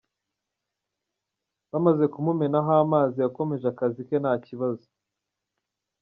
[1.71, 4.87] Bamaze kumumenaho amazi yakomeje akazi ke ntakibazo.